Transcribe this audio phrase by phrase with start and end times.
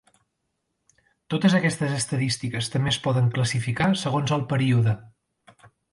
[1.33, 4.99] Totes aquestes estadístiques també es poden classificar segons el període.